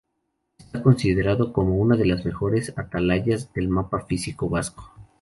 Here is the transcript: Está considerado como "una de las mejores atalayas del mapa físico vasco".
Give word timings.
Está 0.57 0.81
considerado 0.81 1.53
como 1.53 1.77
"una 1.77 1.95
de 1.95 2.07
las 2.07 2.25
mejores 2.25 2.73
atalayas 2.75 3.53
del 3.53 3.67
mapa 3.69 4.03
físico 4.07 4.49
vasco". 4.49 4.91